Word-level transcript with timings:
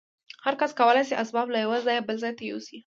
هر 0.45 0.53
کس 0.59 0.71
کولای 0.79 1.03
شي 1.07 1.15
اسباب 1.23 1.47
له 1.53 1.59
یوه 1.65 1.77
ځای 1.85 1.99
بل 2.07 2.17
ته 2.37 2.43
یوسي 2.49 2.77